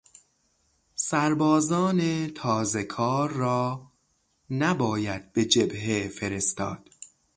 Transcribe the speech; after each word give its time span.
سربازان 0.95 2.27
تازهکار 2.33 3.31
را 3.33 3.91
نباید 4.49 5.33
به 5.33 5.45
جبهه 5.45 6.07
فرستاد. 6.07 6.89